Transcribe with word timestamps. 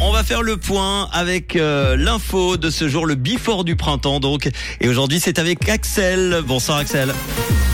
on 0.00 0.12
va 0.12 0.24
faire 0.24 0.42
le 0.42 0.56
point 0.56 1.08
avec 1.12 1.56
euh, 1.56 1.96
l'info 1.96 2.56
de 2.56 2.70
ce 2.70 2.88
jour, 2.88 3.06
le 3.06 3.14
before 3.14 3.64
du 3.64 3.76
printemps 3.76 4.20
donc. 4.20 4.48
Et 4.80 4.88
aujourd'hui, 4.88 5.20
c'est 5.20 5.38
avec 5.38 5.68
Axel. 5.68 6.42
Bonsoir 6.46 6.78
Axel. 6.78 7.14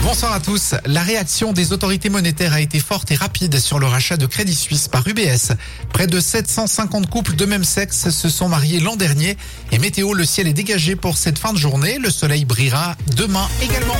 Bonsoir 0.03 0.33
à 0.33 0.39
tous. 0.39 0.75
La 0.85 1.01
réaction 1.01 1.53
des 1.53 1.73
autorités 1.73 2.09
monétaires 2.09 2.53
a 2.53 2.61
été 2.61 2.79
forte 2.79 3.11
et 3.11 3.15
rapide 3.15 3.59
sur 3.59 3.79
le 3.79 3.87
rachat 3.87 4.15
de 4.15 4.25
Crédit 4.25 4.55
Suisse 4.55 4.87
par 4.87 5.07
UBS. 5.07 5.53
Près 5.91 6.07
de 6.07 6.19
750 6.19 7.09
couples 7.09 7.35
de 7.35 7.45
même 7.45 7.63
sexe 7.63 8.09
se 8.09 8.29
sont 8.29 8.47
mariés 8.47 8.79
l'an 8.79 8.95
dernier 8.95 9.35
et 9.71 9.79
météo, 9.79 10.13
le 10.13 10.23
ciel 10.23 10.47
est 10.47 10.53
dégagé 10.53 10.95
pour 10.95 11.17
cette 11.17 11.39
fin 11.39 11.51
de 11.51 11.57
journée. 11.57 11.99
Le 11.99 12.09
soleil 12.09 12.45
brillera 12.45 12.95
demain 13.15 13.47
également. 13.61 13.97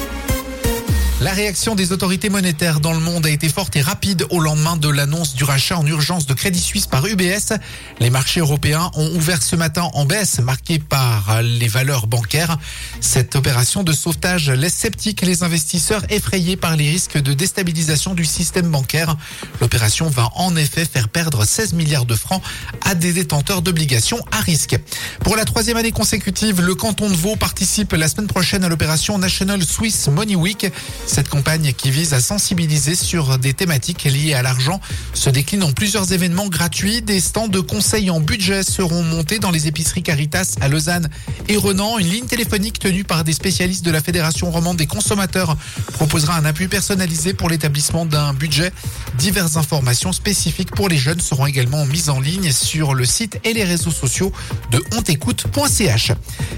La 1.20 1.32
réaction 1.32 1.74
des 1.74 1.94
autorités 1.94 2.30
monétaires 2.30 2.80
dans 2.80 2.94
le 2.94 3.00
monde 3.00 3.26
a 3.26 3.32
été 3.32 3.50
forte 3.50 3.76
et 3.76 3.82
rapide 3.82 4.28
au 4.30 4.40
lendemain 4.40 4.78
de 4.78 4.88
l'annonce 4.88 5.34
du 5.34 5.44
rachat 5.44 5.76
en 5.76 5.86
urgence 5.88 6.28
de 6.28 6.36
Crédit 6.36 6.60
Suisse 6.60 6.86
par 6.86 7.08
UBS. 7.08 7.58
Les 8.00 8.12
marchés 8.12 8.40
européens 8.40 8.92
ont 8.94 9.16
ouvert 9.16 9.42
ce 9.42 9.56
matin 9.56 9.90
en 9.96 10.06
baisse, 10.06 10.38
marquée 10.42 10.78
par 10.78 11.42
les 11.42 11.68
valeurs 11.68 12.06
bancaires. 12.06 12.60
Cette 13.02 13.36
opération 13.36 13.84
de 13.84 13.94
sauvetage 13.94 14.52
laisse 14.52 14.76
sceptiques 14.76 15.24
les 15.24 15.42
investisseurs 15.42 16.04
effrayés 16.12 16.56
par 16.56 16.76
les 16.76 16.88
risques 16.88 17.18
de 17.18 17.34
déstabilisation 17.34 18.14
du 18.14 18.24
système 18.24 18.70
bancaire. 18.70 19.18
L'opération 19.60 20.12
va 20.12 20.30
en 20.36 20.56
effet 20.56 20.86
faire 20.86 21.10
perdre 21.10 21.46
16 21.46 21.74
milliards 21.74 22.06
de 22.06 22.16
francs 22.16 22.44
à 22.86 22.94
des 22.94 23.12
détenteurs 23.12 23.64
d'obligations 23.64 24.24
à 24.32 24.40
risque. 24.40 24.78
Pour 25.24 25.36
la 25.36 25.46
troisième 25.46 25.78
année 25.78 25.92
consécutive, 25.92 26.62
le 26.62 26.76
canton 26.76 27.10
de 27.10 27.16
Vaud 27.16 27.38
participe 27.38 27.94
la 27.94 28.08
semaine 28.08 28.28
prochaine 28.28 28.64
à 28.64 28.70
l'opération 28.70 29.18
National 29.18 29.64
Swiss 29.64 30.10
Money 30.10 30.36
Week. 30.36 30.72
Cette 31.08 31.30
campagne 31.30 31.74
qui 31.74 31.90
vise 31.90 32.14
à 32.14 32.20
sensibiliser 32.20 32.94
sur 32.94 33.40
des 33.40 33.54
thématiques 33.54 34.04
liées 34.04 34.34
à 34.34 34.42
l'argent 34.42 34.82
se 35.14 35.30
décline 35.30 35.64
en 35.64 35.72
plusieurs 35.72 36.12
événements 36.12 36.48
gratuits. 36.48 37.02
Des 37.02 37.22
stands 37.22 37.48
de 37.48 37.62
conseils 37.62 38.12
en 38.12 38.20
budget 38.20 38.62
seront 38.62 39.04
montés 39.04 39.40
dans 39.40 39.50
les 39.50 39.68
épiceries 39.68 40.04
Caritas 40.04 40.56
à 40.60 40.68
Lausanne 40.68 41.10
et 41.48 41.56
Renan. 41.56 41.98
Une 41.98 42.10
ligne 42.10 42.26
téléphonique 42.26 42.78
tenue 42.78 43.06
par 43.06 43.24
des 43.24 43.32
spécialistes 43.32 43.86
de 43.86 43.90
la 43.90 44.02
Fédération 44.02 44.52
romande 44.52 44.78
des 44.78 44.86
consommateurs 44.86 45.56
proposera 45.94 46.38
un 46.38 46.46
appui 46.46 46.68
personnalisé 46.68 47.34
pour 47.34 47.50
l'établissement 47.50 48.06
d'un 48.06 48.34
budget. 48.34 48.72
Diverses 49.18 49.56
informations 49.56 50.12
spécifiques 50.12 50.72
pour 50.72 50.90
les 50.90 50.98
jeunes 50.98 51.22
seront 51.22 51.46
également 51.46 51.86
mises 51.86 52.10
en 52.10 52.20
ligne 52.20 52.52
sur 52.52 52.94
le 52.94 53.06
site 53.06 53.40
et 53.46 53.54
les 53.54 53.64
réseaux 53.64 53.92
sociaux 53.92 54.34
de 54.72 54.84
hontécoute.ch. 54.94 56.12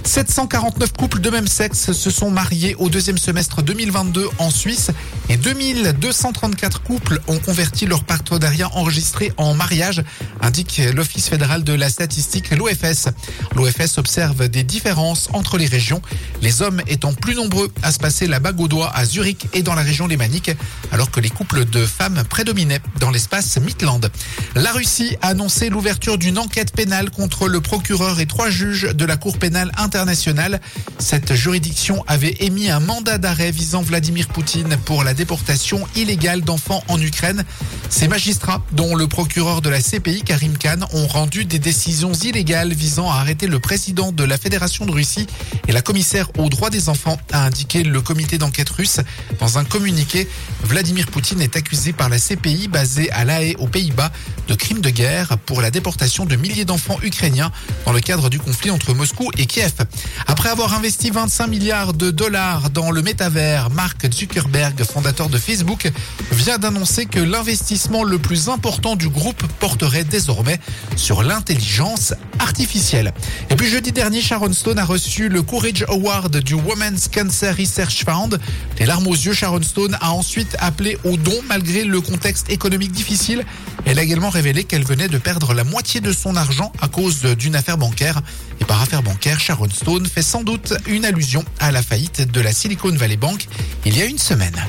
749 0.03 0.93
couples 0.93 1.21
de 1.21 1.29
même 1.29 1.47
sexe 1.47 1.91
se 1.91 2.09
sont 2.09 2.31
mariés 2.31 2.75
au 2.79 2.89
deuxième 2.89 3.19
semestre 3.19 3.61
2022 3.61 4.27
en 4.39 4.49
Suisse 4.49 4.91
et 5.29 5.37
2234 5.37 6.81
couples 6.81 7.21
ont 7.27 7.37
converti 7.37 7.85
leur 7.85 8.03
partenariat 8.03 8.69
enregistré 8.73 9.31
en 9.37 9.53
mariage, 9.53 10.03
indique 10.41 10.81
l'Office 10.95 11.29
fédéral 11.29 11.63
de 11.63 11.73
la 11.73 11.89
statistique, 11.89 12.49
l'OFS. 12.51 13.09
L'OFS 13.55 13.97
observe 13.97 14.47
des 14.47 14.63
différences 14.63 15.29
entre 15.33 15.57
les 15.57 15.67
régions, 15.67 16.01
les 16.41 16.61
hommes 16.61 16.81
étant 16.87 17.13
plus 17.13 17.35
nombreux 17.35 17.69
à 17.83 17.91
se 17.91 17.99
passer 17.99 18.25
la 18.25 18.39
bague 18.39 18.59
au 18.59 18.67
doigt 18.67 18.91
à 18.95 19.05
Zurich 19.05 19.47
et 19.53 19.61
dans 19.61 19.75
la 19.75 19.83
région 19.83 20.07
lémanique, 20.07 20.51
alors 20.91 21.11
que 21.11 21.19
les 21.19 21.29
couples 21.29 21.65
de 21.65 21.85
femmes 21.85 22.23
prédominaient 22.27 22.81
dans 22.99 23.11
l'espace 23.11 23.57
Midland. 23.57 24.01
La 24.55 24.71
Russie 24.71 25.17
a 25.21 25.29
annoncé 25.29 25.69
l'ouverture 25.69 26.17
d'une 26.17 26.39
enquête 26.39 26.73
pénale 26.73 27.11
contre 27.11 27.47
le 27.47 27.61
procureur 27.61 28.19
et 28.19 28.25
trois 28.25 28.49
juges 28.49 28.89
de 28.95 29.05
la 29.05 29.17
Cour 29.17 29.37
pénale 29.37 29.71
internationale. 29.77 30.61
Cette 30.97 31.33
juridiction 31.33 32.03
avait 32.07 32.37
émis 32.39 32.69
un 32.69 32.79
mandat 32.79 33.17
d'arrêt 33.17 33.51
visant 33.51 33.81
Vladimir 33.81 34.28
Poutine 34.29 34.77
pour 34.85 35.03
la 35.03 35.13
déportation 35.13 35.87
illégale 35.95 36.41
d'enfants 36.41 36.83
en 36.87 36.99
Ukraine. 37.01 37.43
Ces 37.89 38.07
magistrats, 38.07 38.61
dont 38.71 38.95
le 38.95 39.07
procureur 39.07 39.61
de 39.61 39.69
la 39.69 39.81
CPI 39.81 40.21
Karim 40.23 40.57
Khan, 40.57 40.87
ont 40.93 41.07
rendu 41.07 41.45
des 41.45 41.59
décisions 41.59 42.13
illégales 42.13 42.73
visant 42.73 43.11
à 43.11 43.15
arrêter 43.15 43.47
le 43.47 43.59
président 43.59 44.11
de 44.11 44.23
la 44.23 44.37
Fédération 44.37 44.85
de 44.85 44.91
Russie 44.91 45.27
et 45.67 45.71
la 45.71 45.81
commissaire 45.81 46.29
aux 46.37 46.49
droits 46.49 46.69
des 46.69 46.89
enfants, 46.89 47.17
a 47.31 47.45
indiqué 47.45 47.83
le 47.83 48.01
comité 48.01 48.37
d'enquête 48.37 48.69
russe. 48.69 48.99
Dans 49.39 49.57
un 49.57 49.65
communiqué, 49.65 50.27
Vladimir 50.63 51.07
Poutine 51.07 51.41
est 51.41 51.55
accusé 51.55 51.93
par 51.93 52.09
la 52.09 52.19
CPI 52.19 52.67
basée 52.67 53.11
à 53.11 53.25
La 53.25 53.43
Haye 53.43 53.55
aux 53.59 53.67
Pays-Bas 53.67 54.11
de 54.47 54.55
crimes 54.55 54.81
de 54.81 54.89
guerre 54.89 55.37
pour 55.45 55.61
la 55.61 55.71
déportation 55.71 56.25
de 56.25 56.35
milliers 56.35 56.65
d'enfants 56.65 56.97
ukrainiens 57.03 57.51
dans 57.85 57.93
le 57.93 57.99
cadre 57.99 58.29
du 58.29 58.39
conflit 58.39 58.71
entre 58.71 58.93
Moscou 58.93 59.29
et 59.37 59.45
Kiev. 59.45 59.73
Après 60.27 60.49
avoir 60.49 60.73
investi 60.73 61.09
25 61.09 61.47
milliards 61.47 61.93
de 61.93 62.11
dollars 62.11 62.69
dans 62.69 62.91
le 62.91 63.01
métavers, 63.01 63.69
Mark 63.69 64.07
Zuckerberg, 64.19 64.83
fondateur 64.83 65.29
de 65.29 65.37
Facebook, 65.37 65.89
vient 66.31 66.57
d'annoncer 66.57 67.05
que 67.05 67.21
l'investissement 67.21 68.03
le 68.03 68.19
plus 68.19 68.49
important 68.49 68.97
du 68.97 69.07
groupe 69.07 69.41
porterait 69.59 70.03
désormais 70.03 70.59
sur 70.97 71.23
l'intelligence 71.23 72.13
artificielle. 72.39 73.13
Et 73.49 73.55
puis 73.55 73.69
jeudi 73.69 73.93
dernier, 73.93 74.19
Sharon 74.19 74.51
Stone 74.51 74.77
a 74.77 74.83
reçu 74.83 75.29
le 75.29 75.41
Courage 75.41 75.85
Award 75.87 76.37
du 76.37 76.53
Women's 76.53 77.07
Cancer 77.07 77.55
Research 77.55 78.03
Fund. 78.03 78.37
Les 78.77 78.85
larmes 78.85 79.07
aux 79.07 79.15
yeux, 79.15 79.33
Sharon 79.33 79.61
Stone 79.61 79.97
a 80.01 80.11
ensuite 80.11 80.57
appelé 80.59 80.97
au 81.05 81.15
don 81.15 81.39
malgré 81.47 81.85
le 81.85 82.01
contexte 82.01 82.49
économique 82.49 82.91
difficile. 82.91 83.45
Elle 83.89 83.97
a 83.97 84.03
également 84.03 84.29
révélé 84.29 84.65
qu'elle 84.65 84.85
venait 84.85 85.07
de 85.07 85.17
perdre 85.17 85.55
la 85.55 85.63
moitié 85.63 85.99
de 85.99 86.13
son 86.13 86.35
argent 86.35 86.71
à 86.79 86.87
cause 86.87 87.23
d'une 87.23 87.55
affaire 87.55 87.79
bancaire. 87.79 88.21
Et 88.61 88.65
par 88.65 88.79
affaire 88.83 89.01
bancaire, 89.01 89.39
Sharon 89.39 89.67
Stone 89.67 90.05
fait 90.05 90.21
sans 90.21 90.43
doute 90.43 90.75
une 90.85 91.05
allusion 91.05 91.43
à 91.59 91.71
la 91.71 91.81
faillite 91.81 92.29
de 92.31 92.39
la 92.39 92.53
Silicon 92.53 92.95
Valley 92.95 93.17
Bank 93.17 93.47
il 93.85 93.97
y 93.97 94.03
a 94.03 94.05
une 94.05 94.19
semaine. 94.19 94.63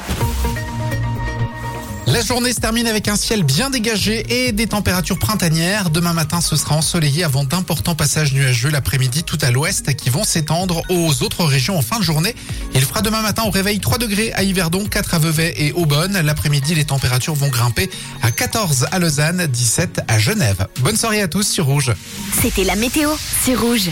La 2.07 2.23
journée 2.23 2.53
se 2.53 2.61
termine 2.61 2.89
avec 2.89 3.07
un 3.07 3.15
ciel 3.15 3.45
bien 3.45 3.71
dégagé 3.71 4.47
et 4.47 4.53
des 4.53 4.67
températures 4.67 5.19
printanières. 5.19 5.91
Demain 5.91 6.13
matin, 6.13 6.41
ce 6.41 6.57
sera 6.57 6.75
ensoleillé 6.75 7.23
avant 7.23 7.45
d'importants 7.45 7.95
passages 7.95 8.33
nuageux 8.33 8.69
l'après-midi 8.69 9.23
tout 9.23 9.39
à 9.43 9.53
l'ouest 9.53 9.95
qui 9.95 10.11
vont 10.11 10.25
s'étendre 10.25 10.83
aux 10.89 11.23
autres 11.23 11.45
régions 11.45 11.79
en 11.79 11.83
fin 11.83 12.01
de 12.01 12.05
journée. 12.05 12.35
Il 12.81 12.87
fera 12.87 13.03
demain 13.03 13.21
matin 13.21 13.43
au 13.43 13.51
réveil 13.51 13.79
3 13.79 13.99
degrés 13.99 14.33
à 14.33 14.43
Yverdon, 14.43 14.87
4 14.87 15.13
à 15.13 15.19
Vevey 15.19 15.53
et 15.59 15.73
Aubonne. 15.73 16.19
L'après-midi, 16.19 16.75
les 16.75 16.87
températures 16.87 17.35
vont 17.35 17.49
grimper 17.49 17.91
à 18.23 18.31
14 18.31 18.87
à 18.91 18.99
Lausanne, 18.99 19.47
17 19.47 20.01
à 20.09 20.19
Genève. 20.19 20.67
Bonne 20.81 20.97
soirée 20.97 21.21
à 21.21 21.29
tous 21.29 21.47
sur 21.47 21.67
Rouge. 21.67 21.93
C'était 22.41 22.65
la 22.65 22.77
météo, 22.77 23.11
c'est 23.45 23.55
Rouge. 23.55 23.89